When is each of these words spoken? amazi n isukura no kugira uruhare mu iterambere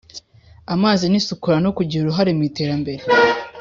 amazi 0.73 1.05
n 1.07 1.15
isukura 1.19 1.57
no 1.65 1.71
kugira 1.77 2.01
uruhare 2.03 2.31
mu 2.37 2.43
iterambere 2.49 3.01